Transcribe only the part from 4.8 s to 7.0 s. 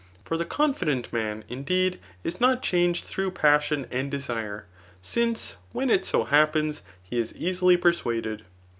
since when it so happens,